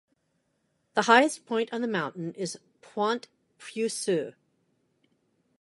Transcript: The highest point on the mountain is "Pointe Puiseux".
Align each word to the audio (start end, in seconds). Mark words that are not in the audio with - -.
The 0.95 1.03
highest 1.03 1.45
point 1.45 1.71
on 1.71 1.81
the 1.81 1.87
mountain 1.87 2.33
is 2.33 2.57
"Pointe 2.81 3.27
Puiseux". 3.59 4.33